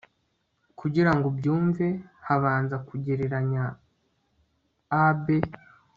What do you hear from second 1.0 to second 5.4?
ngo ubyumve, habanza kugereranya (a b)